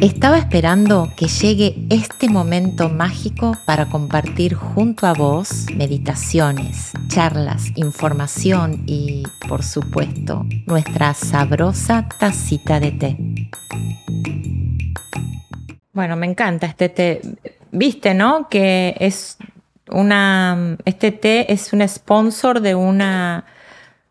[0.00, 8.82] Estaba esperando que llegue este momento mágico para compartir junto a vos meditaciones, charlas, información
[8.86, 13.16] y, por supuesto, nuestra sabrosa tacita de té.
[15.92, 17.20] Bueno, me encanta este té.
[17.70, 18.48] Viste, ¿no?
[18.48, 19.38] Que es
[19.90, 20.76] una.
[20.84, 23.44] Este té es un sponsor de una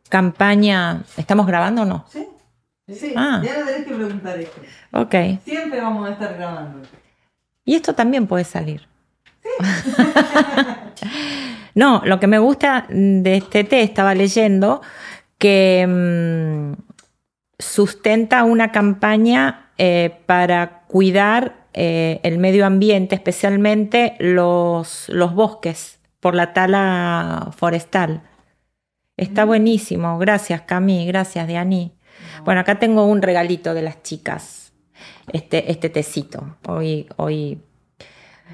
[0.09, 1.03] campaña.
[1.17, 2.05] ¿Estamos grabando o no?
[2.09, 2.25] Sí.
[2.87, 3.41] Sí, Ah.
[3.43, 4.61] ya no tenés que preguntar esto.
[4.91, 5.15] Ok.
[5.45, 6.81] Siempre vamos a estar grabando.
[7.65, 8.87] Y esto también puede salir.
[11.75, 14.81] no, lo que me gusta de este té, estaba leyendo
[15.37, 16.73] que mm,
[17.57, 26.35] sustenta una campaña eh, para cuidar eh, el medio ambiente, especialmente los, los bosques, por
[26.35, 28.21] la tala forestal.
[29.17, 30.17] Está buenísimo.
[30.19, 31.05] Gracias, Cami.
[31.07, 31.93] Gracias, Diani.
[32.43, 34.71] Bueno, acá tengo un regalito de las chicas.
[35.31, 36.57] Este, este tecito.
[36.67, 37.61] Hoy, hoy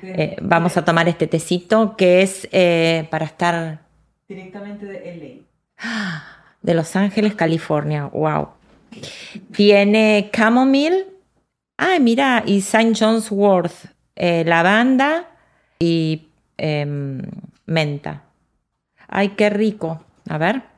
[0.02, 3.82] eh, vamos a tomar este tecito que es eh, para estar
[4.28, 5.44] Directamente de
[6.62, 8.06] de Los Ángeles, California.
[8.06, 8.50] Wow.
[9.52, 11.08] Tiene chamomile.
[11.78, 12.94] Ay, mira, y St.
[13.00, 13.72] John's Wort,
[14.16, 15.30] eh, lavanda
[15.80, 17.22] y em,
[17.66, 18.24] menta.
[19.08, 20.04] Ay, qué rico.
[20.28, 20.69] A ver.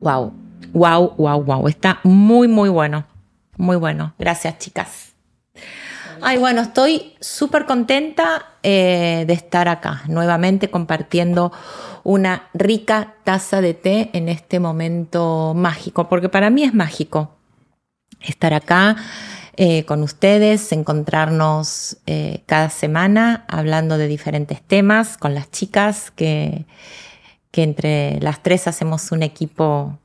[0.00, 0.32] Wow,
[0.72, 1.68] wow, wow, wow.
[1.68, 3.04] Está muy, muy bueno.
[3.56, 4.14] Muy bueno.
[4.18, 5.14] Gracias, chicas.
[6.22, 11.52] Ay, bueno, estoy súper contenta eh, de estar acá, nuevamente compartiendo
[12.04, 17.36] una rica taza de té en este momento mágico, porque para mí es mágico
[18.20, 18.96] estar acá
[19.56, 26.66] eh, con ustedes, encontrarnos eh, cada semana hablando de diferentes temas con las chicas, que,
[27.56, 29.98] que entre las tres hacemos un equipo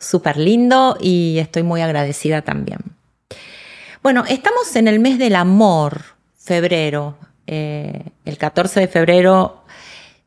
[0.00, 2.80] súper lindo y estoy muy agradecida también.
[4.02, 6.02] Bueno, estamos en el mes del amor,
[6.36, 7.16] febrero.
[7.46, 9.62] Eh, el 14 de febrero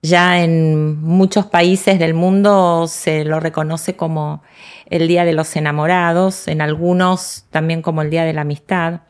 [0.02, 4.42] ya en muchos países del mundo se lo reconoce como
[4.86, 9.02] el Día de los Enamorados, en algunos también como el Día de la Amistad.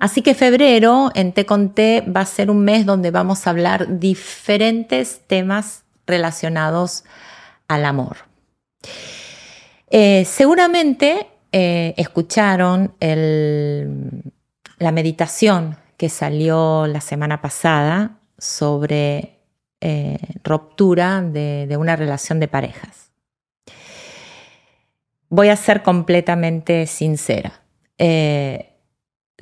[0.00, 4.00] Así que febrero en Te Conté va a ser un mes donde vamos a hablar
[4.00, 7.04] diferentes temas relacionados
[7.68, 8.16] al amor.
[9.90, 12.94] Eh, seguramente eh, escucharon
[14.78, 19.36] la meditación que salió la semana pasada sobre
[19.82, 23.10] eh, ruptura de, una relación de parejas.
[25.28, 27.60] Voy a ser completamente sincera.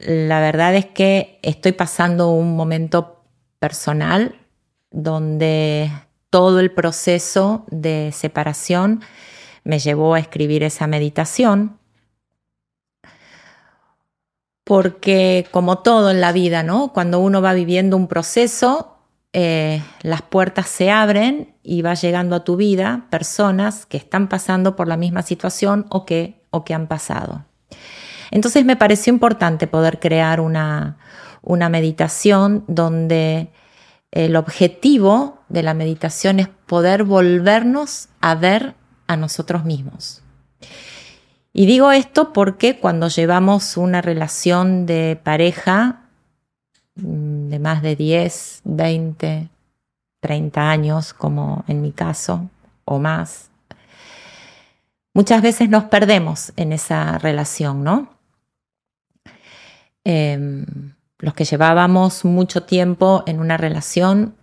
[0.07, 3.25] La verdad es que estoy pasando un momento
[3.59, 4.37] personal
[4.91, 5.91] donde
[6.31, 9.03] todo el proceso de separación
[9.65, 11.79] me llevó a escribir esa meditación
[14.65, 16.93] porque como todo en la vida, ¿no?
[16.93, 18.99] Cuando uno va viviendo un proceso,
[19.33, 24.77] eh, las puertas se abren y va llegando a tu vida personas que están pasando
[24.77, 27.47] por la misma situación o que, o que han pasado.
[28.31, 30.99] Entonces me pareció importante poder crear una,
[31.43, 33.51] una meditación donde
[34.11, 38.75] el objetivo de la meditación es poder volvernos a ver
[39.07, 40.23] a nosotros mismos.
[41.53, 46.03] Y digo esto porque cuando llevamos una relación de pareja
[46.97, 49.49] mm, de más de 10, 20,
[50.21, 52.49] 30 años, como en mi caso,
[52.85, 53.51] o más,
[55.15, 58.18] muchas veces nos perdemos en esa relación, ¿no?
[60.11, 60.65] Eh,
[61.19, 64.35] los que llevábamos mucho tiempo en una relación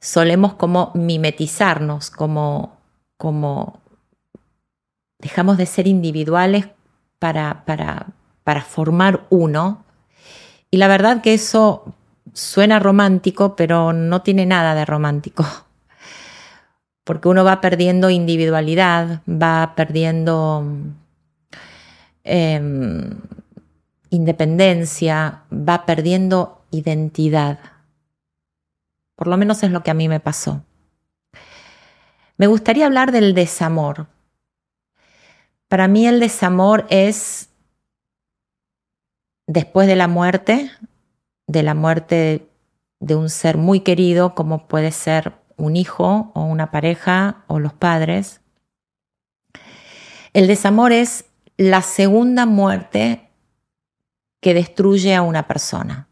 [0.00, 2.78] solemos como mimetizarnos, como,
[3.18, 3.82] como
[5.18, 6.68] dejamos de ser individuales
[7.18, 8.06] para, para,
[8.44, 9.84] para formar uno.
[10.70, 11.94] Y la verdad que eso
[12.32, 15.44] suena romántico, pero no tiene nada de romántico.
[17.04, 20.64] Porque uno va perdiendo individualidad, va perdiendo
[22.24, 22.58] eh,
[24.14, 27.58] independencia, va perdiendo identidad.
[29.16, 30.62] Por lo menos es lo que a mí me pasó.
[32.36, 34.08] Me gustaría hablar del desamor.
[35.68, 37.48] Para mí el desamor es
[39.46, 40.70] después de la muerte,
[41.46, 42.48] de la muerte
[43.00, 47.72] de un ser muy querido, como puede ser un hijo o una pareja o los
[47.72, 48.40] padres.
[50.32, 51.26] El desamor es
[51.56, 53.23] la segunda muerte
[54.44, 56.06] que destruye a una persona.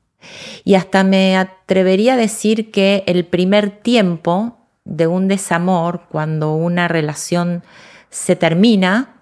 [0.64, 6.88] Y hasta me atrevería a decir que el primer tiempo de un desamor, cuando una
[6.88, 7.62] relación
[8.08, 9.20] se termina,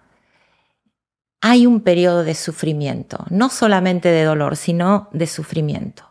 [1.41, 6.05] hay un periodo de sufrimiento, no solamente de dolor, sino de sufrimiento.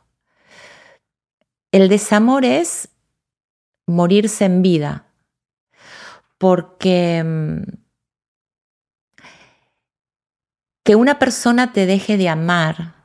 [1.72, 2.90] El desamor es
[3.88, 5.06] morirse en vida,
[6.38, 7.80] porque mm,
[10.90, 12.96] que una persona te deje de amar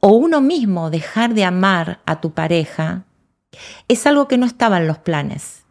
[0.00, 3.04] o uno mismo dejar de amar a tu pareja
[3.86, 5.66] es algo que no estaba en los planes.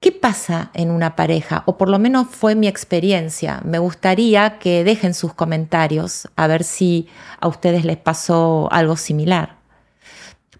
[0.00, 1.62] ¿Qué pasa en una pareja?
[1.66, 3.60] O por lo menos fue mi experiencia.
[3.64, 7.06] Me gustaría que dejen sus comentarios a ver si
[7.40, 9.58] a ustedes les pasó algo similar.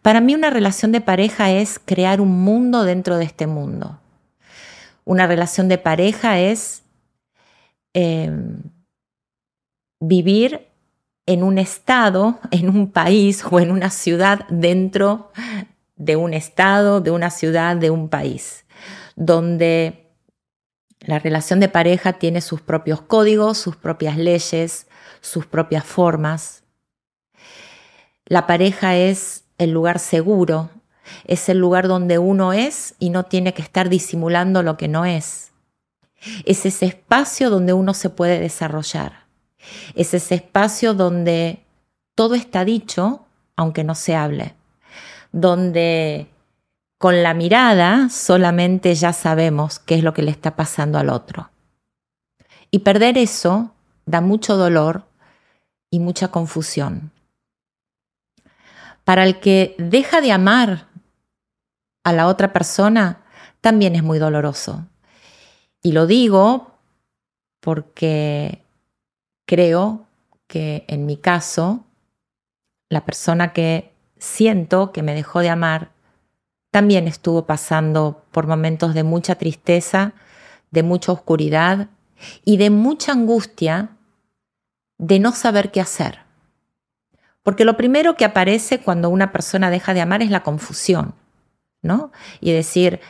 [0.02, 3.99] Para mí una relación de pareja es crear un mundo dentro de este mundo.
[5.05, 6.85] Una relación de pareja es
[7.93, 8.62] em,
[10.09, 10.69] vivir
[11.27, 15.33] en un estado, en un país o en una ciudad dentro
[15.97, 18.65] de un estado, de una ciudad, de un país,
[19.17, 20.11] donde
[21.01, 24.87] la relación de pareja tiene sus propios códigos, sus propias leyes,
[25.21, 26.65] sus propias formas.
[28.27, 30.71] La pareja es el lugar seguro,
[31.25, 35.05] es el lugar donde uno es y no tiene que estar disimulando lo que no
[35.05, 35.53] es.
[36.45, 39.24] Es ese espacio donde uno se puede desarrollar.
[39.94, 41.64] Es ese espacio donde
[42.14, 43.26] todo está dicho,
[43.56, 44.55] aunque no se hable.
[45.32, 46.28] Donde
[46.99, 51.50] con la mirada solamente ya sabemos qué es lo que le está pasando al otro.
[52.70, 53.72] Y perder eso
[54.06, 55.05] da mucho dolor
[55.90, 57.12] y mucha confusión.
[59.05, 60.88] Para el que deja de amar
[62.05, 63.22] a la otra persona,
[63.61, 64.87] también es muy doloroso.
[65.82, 66.72] Y lo digo
[67.61, 68.63] porque
[69.46, 70.06] creo
[70.46, 71.85] que en mi caso,
[72.88, 75.91] la persona que siento que me dejó de amar
[76.70, 80.12] también estuvo pasando por momentos de mucha tristeza,
[80.70, 81.88] de mucha oscuridad
[82.44, 83.91] y de mucha angustia
[84.99, 86.20] de no saber qué hacer.
[87.43, 91.14] Porque lo primero que aparece cuando una persona deja de amar es la confusión,
[91.82, 92.11] ¿no?
[92.40, 93.00] Y decir,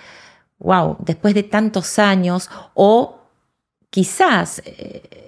[0.58, 3.20] wow, después de tantos años, o
[3.90, 5.23] quizás eh,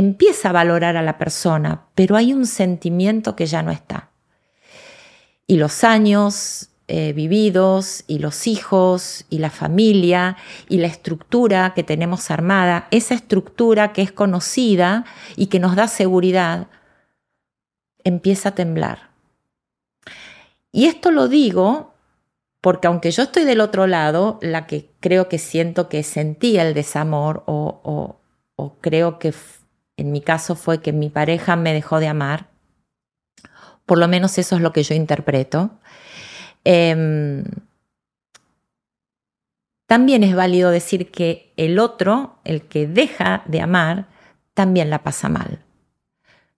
[0.00, 4.10] empieza a valorar a la persona, pero hay un sentimiento que ya no está.
[5.46, 10.36] Y los años eh, vividos, y los hijos, y la familia,
[10.68, 15.04] y la estructura que tenemos armada, esa estructura que es conocida
[15.36, 16.66] y que nos da seguridad,
[18.02, 19.10] empieza a temblar.
[20.72, 21.94] Y esto lo digo
[22.60, 26.74] porque aunque yo estoy del otro lado, la que creo que siento que sentía el
[26.74, 28.16] desamor o,
[28.82, 29.32] creo que
[30.00, 32.48] en mi caso fue que mi pareja me dejó de amar.
[33.86, 35.70] Por lo menos eso es lo que yo interpreto.
[36.64, 37.44] Em,
[39.86, 44.06] también es válido decir que el otro, el que deja de amar,
[44.54, 45.64] también la pasa mal.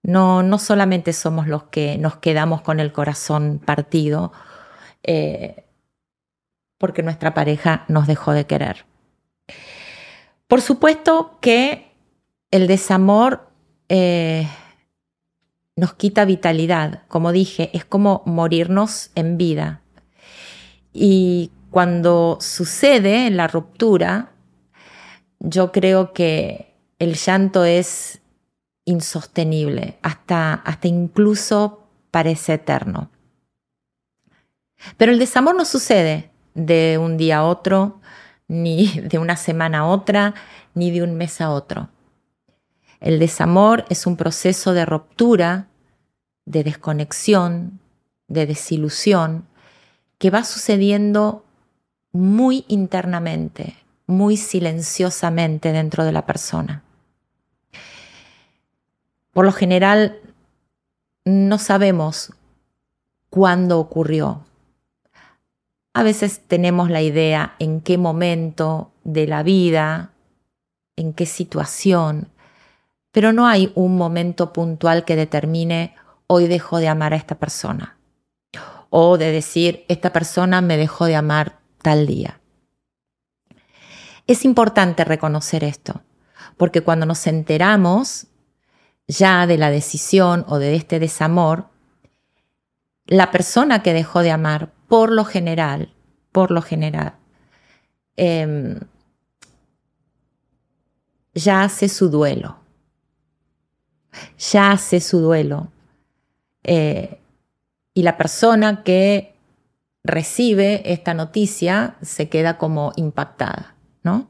[0.03, 4.33] No, no solamente somos los que nos quedamos con el corazón partido
[5.03, 5.65] eh,
[6.79, 8.85] porque nuestra pareja nos dejó de querer.
[10.49, 11.92] Por supuesto que
[12.53, 13.49] el desamor
[13.89, 14.47] eh,
[15.75, 17.03] nos quita vitalidad.
[17.09, 19.81] Como dije, es como morirnos en vida.
[20.93, 24.33] Y cuando sucede la ruptura,
[25.41, 28.21] yo creo que el llanto es
[28.85, 33.11] insostenible, hasta, hasta incluso parece eterno.
[34.99, 38.01] Pero el desamor no sucede de un día a otro,
[38.47, 40.35] ni de una semana a otra,
[40.75, 41.89] ni de un mes a otro.
[43.03, 45.67] El desamor es un proceso de ruptura,
[46.45, 47.81] de desconexión,
[48.29, 49.49] de desilusión,
[50.19, 51.45] que va sucediendo
[52.13, 56.85] muy internamente, muy silenciosamente dentro de la persona.
[59.33, 60.21] Por lo general,
[61.25, 62.33] no sabemos
[63.31, 64.45] cuándo ocurrió.
[65.93, 70.13] A veces tenemos la idea en qué momento de la vida,
[70.95, 72.29] en qué situación,
[73.13, 75.95] pero no hay un momento puntual que determine
[76.27, 77.99] hoy dejo de amar a esta persona
[78.91, 82.41] o de decir esta persona me dejó de amar tal día.
[84.27, 86.03] Es importante reconocer esto,
[86.57, 88.27] porque cuando nos enteramos
[89.07, 91.69] ya de la decisión o de este desamor,
[93.07, 95.95] la persona que dejó de amar, por lo general,
[96.31, 97.17] por lo general,
[98.17, 98.79] em,
[101.35, 102.62] ya hace su duelo
[104.39, 105.69] ya hace su duelo.
[106.65, 107.19] Eh,
[107.95, 109.35] y la persona que
[110.05, 114.29] recibe esta noticia se queda como impactada, ¿no?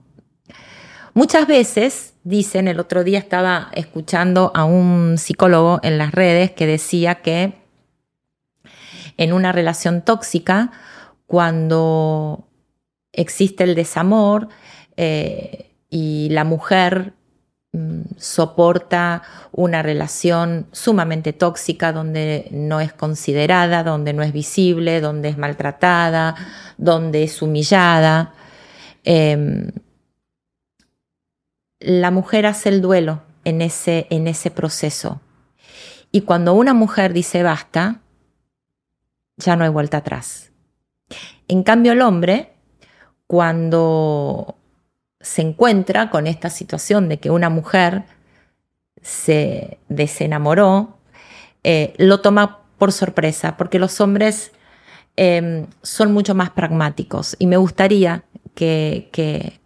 [1.14, 6.66] Muchas veces, dicen, el otro día estaba escuchando a un psicólogo en las redes que
[6.66, 7.54] decía que
[9.18, 10.72] en una relación tóxica,
[11.26, 12.48] cuando
[13.12, 14.48] existe el desamor
[14.96, 17.12] eh, y la mujer
[18.18, 25.38] soporta una relación sumamente tóxica donde no es considerada, donde no es visible, donde es
[25.38, 26.34] maltratada,
[26.76, 28.34] donde es humillada.
[29.04, 29.70] Em,
[31.80, 35.20] la mujer hace el duelo en ese, en ese proceso.
[36.10, 38.02] Y cuando una mujer dice basta,
[39.38, 40.52] ya no hay vuelta atrás.
[41.48, 42.52] En cambio, el hombre,
[43.26, 44.56] cuando
[45.22, 48.04] se encuentra con esta situación de que una mujer
[49.00, 50.98] se desenamoró,
[51.64, 54.52] eh, lo toma por sorpresa, porque los hombres
[55.16, 57.36] eh, son mucho más pragmáticos.
[57.38, 58.24] Y me gustaría
[58.54, 59.60] que, que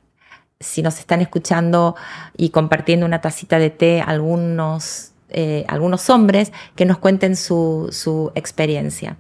[0.61, 1.97] si nos están escuchando
[2.37, 8.33] y compartiendo una tacita de té algunos, eh, algunos hombres que nos cuenten su, su,
[8.35, 9.17] experiencia.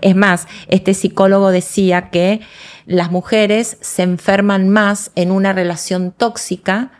[0.00, 2.40] Es más, este psicólogo decía que
[2.86, 6.92] las mujeres se enferman más en una relación tóxica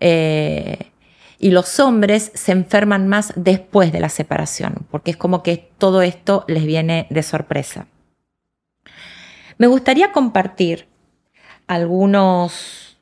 [0.00, 0.90] eh,
[1.38, 6.02] y los hombres se enferman más después de la separación, porque es como que todo
[6.02, 7.86] esto les viene de sorpresa.
[9.58, 10.88] Me gustaría compartir
[11.66, 12.98] algunos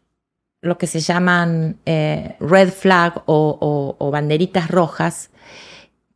[0.61, 5.31] lo que se llaman eh, red flag o, banderitas rojas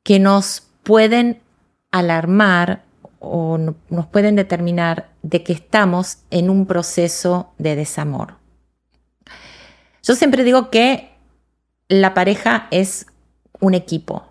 [0.02, 1.42] que nos pueden
[1.90, 2.84] alarmar
[3.20, 8.34] o no, nos pueden determinar de que estamos en un proceso de desamor.
[10.02, 11.10] Yo siempre digo que
[11.88, 13.06] la pareja es
[13.60, 14.24] un equipo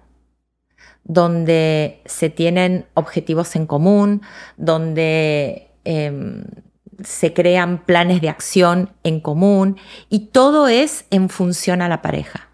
[1.04, 4.22] donde se tienen objetivos en común,
[4.58, 6.44] donde eh,
[7.04, 9.78] se crean planes de acción en común
[10.10, 12.50] y todo es en función a la pareja.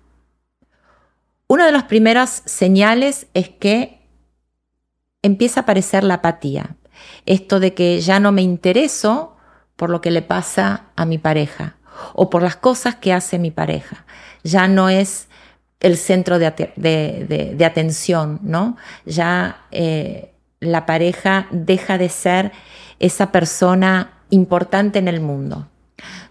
[1.48, 4.03] Una de las primeras señales es que
[5.24, 6.76] empieza a aparecer la apatía.
[7.26, 9.36] Esto de que ya no me intereso
[9.76, 11.78] por lo que le pasa a mi pareja
[12.14, 14.06] o por las cosas que hace mi pareja.
[14.44, 15.28] Ya no es
[15.80, 16.48] el centro de,
[17.66, 18.78] atención, ¿no?
[19.06, 22.52] Ya eh, la pareja deja de ser
[23.00, 25.68] esa persona importante en el mundo.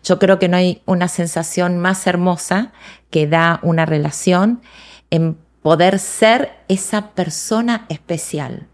[0.02, 2.72] Yo creo que no hay una sensación más hermosa
[3.10, 4.62] que da una relación
[5.10, 8.68] en poder ser esa persona especial.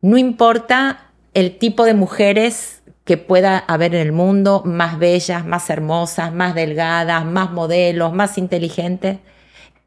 [0.00, 5.70] No importa el tipo de mujeres que pueda haber en el mundo, más bellas, más
[5.70, 9.18] hermosas, más delgadas, más modelos, más inteligentes,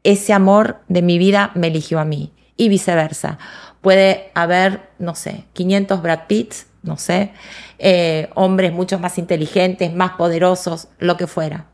[0.02, 3.38] ese amor de mi vida me eligió a mí y viceversa.
[3.80, 7.32] Puede haber, no sé, 500 Brad Pitts no sé,
[7.78, 11.66] eh, hombres mucho más inteligentes, más poderosos, lo que fuera.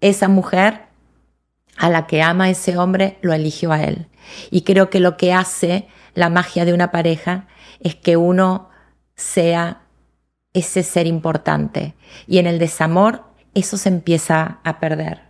[0.00, 0.82] Esa mujer
[1.76, 4.08] a la que ama ese hombre lo eligió a él.
[4.50, 7.46] Y creo que lo que hace la magia de una pareja
[7.80, 8.70] es que uno
[9.14, 9.82] sea
[10.52, 11.94] ese ser importante.
[12.26, 15.22] Y en el desamor eso se empieza a perder.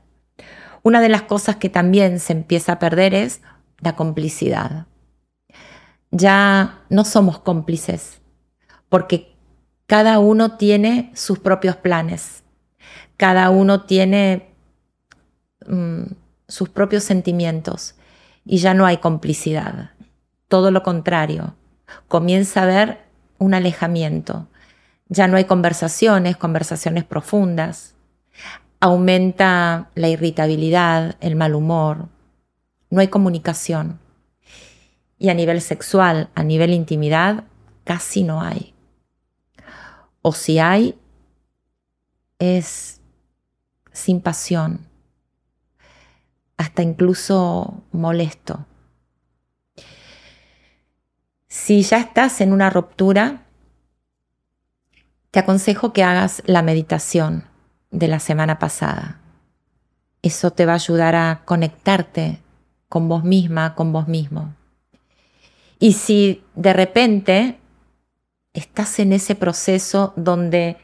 [0.82, 3.40] Una de las cosas que también se empieza a perder es
[3.78, 4.86] la complicidad.
[6.10, 8.20] Ya no somos cómplices,
[8.88, 9.34] porque
[9.86, 12.42] cada uno tiene sus propios planes,
[13.16, 14.54] cada uno tiene
[15.66, 16.02] mm,
[16.48, 17.94] sus propios sentimientos
[18.44, 19.90] y ya no hay complicidad.
[20.52, 21.54] Todo lo contrario,
[22.08, 22.98] comienza a haber
[23.38, 24.48] un alejamiento.
[25.08, 27.94] Ya no hay conversaciones, conversaciones profundas.
[28.78, 32.10] Aumenta la irritabilidad, el mal humor.
[32.90, 33.98] No hay comunicación.
[35.18, 37.44] Y a nivel sexual, a nivel intimidad,
[37.84, 38.74] casi no hay
[40.20, 40.98] o si hay,
[42.38, 43.00] es
[43.90, 44.86] sin pasión,
[46.58, 48.66] hasta incluso molesto.
[51.52, 53.42] Si ya estás en una ruptura,
[55.30, 57.44] te aconsejo que hagas la meditación
[57.90, 59.20] de la semana pasada.
[60.22, 62.40] Eso te va a ayudar a conectarte
[62.88, 64.54] con vos misma, con vos mismo.
[65.78, 67.58] Y si de repente
[68.54, 70.78] estás en ese proceso donde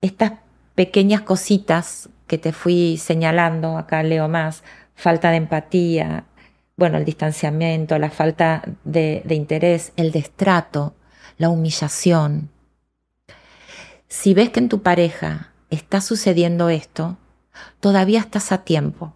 [0.00, 0.32] estas
[0.74, 4.64] pequeñas cositas que te fui señalando, acá leo más,
[4.96, 6.24] falta de empatía,
[6.80, 10.94] bueno, el distanciamiento, la falta de, de interés, el destrato,
[11.36, 12.48] la humillación.
[14.08, 17.18] Si ves que en tu pareja está sucediendo esto,
[17.80, 19.12] todavía estás a tiempo.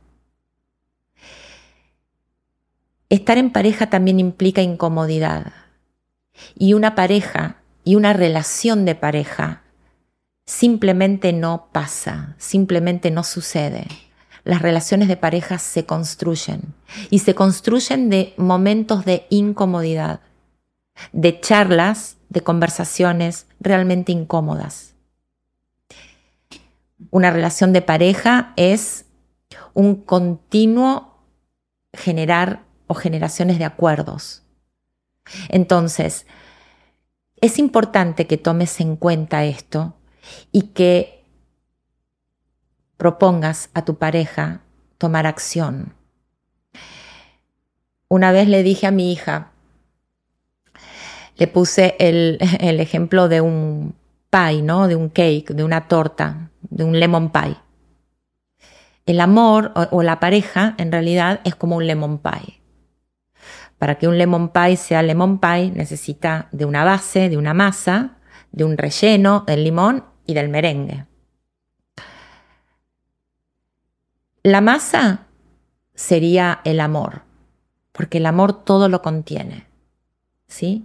[3.08, 5.54] Estar en pareja también implica incomodidad.
[6.54, 9.62] Y una pareja y una relación de pareja
[10.44, 13.86] simplemente no pasa, simplemente no sucede.
[14.44, 16.74] Las relaciones de pareja se construyen
[17.10, 20.20] y se construyen de momentos de incomodidad,
[21.12, 24.94] de charlas, de conversaciones realmente incómodas.
[27.10, 29.06] Una relación de pareja es
[29.72, 31.18] un continuo
[31.92, 34.42] generar o generaciones de acuerdos.
[35.48, 36.26] Entonces,
[37.40, 39.94] es importante que tomes en cuenta esto
[40.52, 41.23] y que
[42.96, 44.60] propongas a tu pareja
[44.98, 45.94] tomar acción.
[48.08, 49.50] Una vez le dije a mi hija,
[51.36, 52.38] le puse el,
[52.80, 53.94] ejemplo de un
[54.30, 54.88] pie, ¿no?
[54.88, 57.56] De un cake, de una torta, de un lemon pie.
[59.06, 62.60] El amor o, la pareja en realidad es como un lemon pie.
[63.78, 68.16] Para que un lemon pie sea lemon pie necesita de una base, de una masa,
[68.50, 71.06] de un relleno, del limón y del merengue.
[74.46, 75.24] La masa
[75.94, 77.22] sería el amor,
[77.92, 79.66] porque el amor todo lo contiene.
[80.46, 80.84] ¿Sí?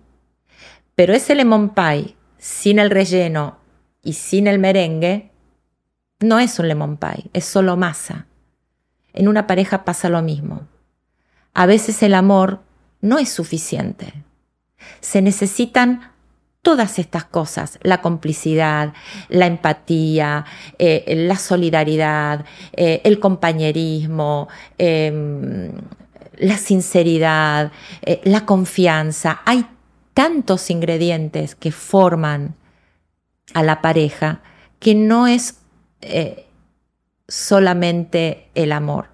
[0.96, 3.58] Pero ese lemon pie sin el relleno
[4.02, 5.34] y sin el merengue
[6.22, 8.28] no es un lemon pie, es solo masa.
[9.12, 10.66] En una pareja pasa lo mismo.
[11.54, 12.62] A veces el amor
[13.02, 14.24] no es suficiente.
[15.02, 16.09] Se necesitan
[16.70, 18.94] todas estas cosas, la complicidad,
[19.28, 20.46] la empatía,
[20.78, 24.48] eh, la solidaridad, eh, el compañerismo,
[24.78, 25.72] em,
[26.38, 27.72] la sinceridad,
[28.04, 29.42] eh, la confianza.
[29.46, 29.66] Hay
[30.14, 32.54] tantos ingredientes que forman
[33.56, 34.42] a la pareja
[34.78, 35.56] que no es
[37.28, 39.08] solamente el amor.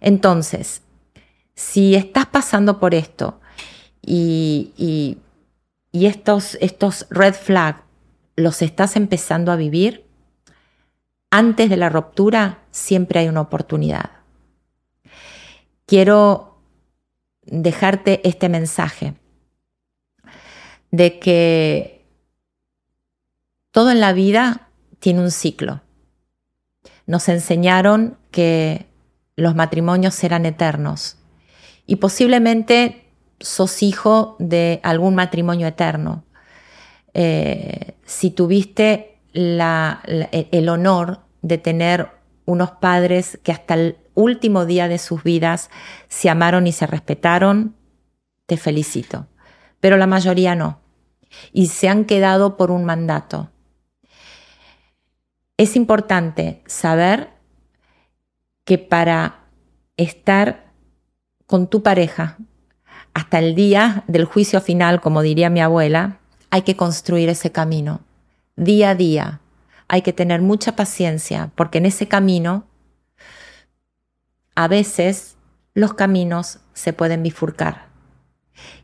[0.00, 0.82] Entonces,
[1.56, 3.40] si estás pasando por esto
[4.00, 5.18] y y
[6.04, 7.80] estos, estos red flags
[8.36, 10.04] los estás empezando a vivir,
[11.30, 14.10] antes de la ruptura siempre hay una oportunidad.
[15.86, 16.60] Quiero
[17.42, 19.14] dejarte este mensaje
[20.90, 22.04] de que
[23.70, 25.82] todo en la vida tiene un ciclo.
[27.06, 28.86] Nos enseñaron que
[29.36, 31.16] los matrimonios eran eternos
[31.86, 33.05] y posiblemente
[33.40, 36.24] sos hijo de algún matrimonio eterno,
[37.14, 42.10] eh, si tuviste el honor de tener
[42.44, 45.70] unos padres que hasta el último día de sus vidas
[46.08, 47.76] se amaron y se respetaron,
[48.46, 49.26] te felicito.
[49.80, 50.80] Pero la mayoría no.
[51.52, 53.50] Y se han quedado por un mandato.
[55.58, 57.30] Es importante saber
[58.64, 59.46] que para
[59.96, 60.72] estar
[61.46, 62.36] con tu pareja,
[63.16, 66.18] hasta el día del juicio final, como diría mi abuela,
[66.50, 68.02] hay que construir ese camino,
[68.56, 69.40] día a día.
[69.88, 72.66] Hay que tener mucha paciencia, porque en ese camino,
[74.54, 75.38] a veces,
[75.72, 77.86] los caminos se pueden bifurcar.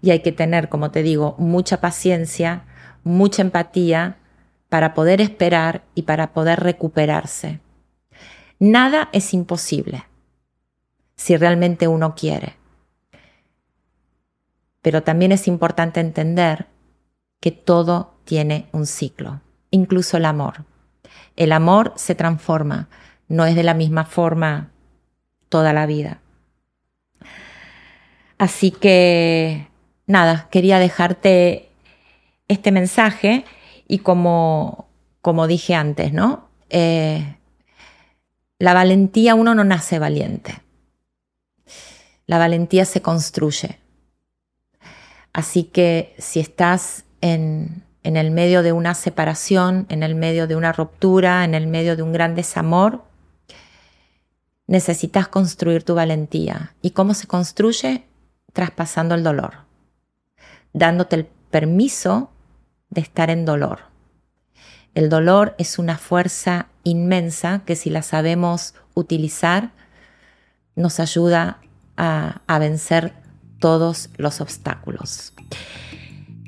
[0.01, 2.64] Y hay que tener, como te digo, mucha paciencia,
[3.05, 4.16] mucha empatía
[4.71, 7.61] para poder esperar y para poder recuperarse.
[8.59, 10.07] Nada es imposible
[11.16, 12.62] si realmente uno quiere.
[14.83, 16.66] Pero también es importante entender
[17.40, 19.40] que todo tiene un ciclo,
[19.71, 20.64] incluso el amor.
[21.37, 22.88] El amor se transforma,
[23.29, 24.71] no es de la misma forma
[25.49, 26.21] toda la vida.
[28.38, 29.68] Así que,
[30.07, 31.71] nada, quería dejarte
[32.49, 33.45] este mensaje
[33.87, 34.88] y como,
[35.21, 36.49] como dije antes, ¿no?
[36.71, 37.37] Eh,
[38.59, 40.62] la valentía, uno no nace valiente.
[42.27, 43.82] La valentía se construye.
[45.33, 50.73] Así que si estás en, el medio de una separación, en el medio de una
[50.73, 53.05] ruptura, en el medio de un gran desamor,
[54.66, 56.75] necesitas construir tu valentía.
[56.83, 58.05] ¿Y cómo se construye?
[58.53, 59.55] Traspasando el dolor,
[60.75, 62.31] dándote el permiso
[62.90, 63.81] de estar en dolor.
[64.95, 69.71] El dolor es una fuerza inmensa que si la sabemos utilizar,
[70.75, 71.61] nos ayuda
[71.97, 73.14] a, a vencer
[73.62, 75.33] todos los obstáculos.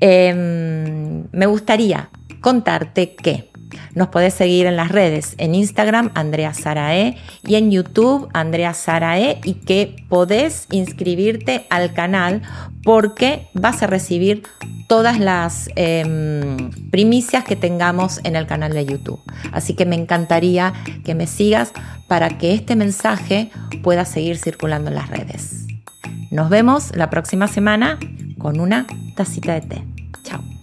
[0.00, 3.52] Em, me gustaría contarte que
[3.94, 9.38] nos podés seguir en las redes, en Instagram Andrea Sarae y en YouTube Andrea Sarae
[9.44, 12.42] y que podés inscribirte al canal
[12.82, 14.42] porque vas a recibir
[14.88, 19.20] todas las em, primicias que tengamos en el canal de YouTube.
[19.52, 20.72] Así que me encantaría
[21.04, 21.72] que me sigas
[22.08, 23.50] para que este mensaje
[23.84, 25.63] pueda seguir circulando en las redes.
[26.34, 27.96] Nos vemos la próxima semana
[28.38, 29.84] con una tacita de té.
[30.24, 30.53] Chao.